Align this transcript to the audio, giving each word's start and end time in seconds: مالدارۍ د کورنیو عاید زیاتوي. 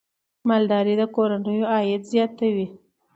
مالدارۍ 0.47 0.93
د 0.99 1.03
کورنیو 1.15 1.69
عاید 1.73 2.01
زیاتوي. 2.13 2.67